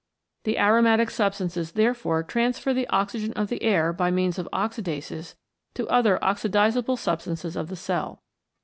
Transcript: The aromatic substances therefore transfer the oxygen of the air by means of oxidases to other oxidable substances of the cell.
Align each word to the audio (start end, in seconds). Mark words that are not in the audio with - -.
The 0.45 0.57
aromatic 0.57 1.11
substances 1.11 1.73
therefore 1.73 2.23
transfer 2.23 2.73
the 2.73 2.87
oxygen 2.87 3.33
of 3.33 3.49
the 3.49 3.61
air 3.61 3.93
by 3.93 4.09
means 4.09 4.39
of 4.39 4.49
oxidases 4.51 5.35
to 5.75 5.87
other 5.89 6.17
oxidable 6.23 6.97
substances 6.97 7.55
of 7.55 7.67
the 7.67 7.75
cell. 7.75 8.23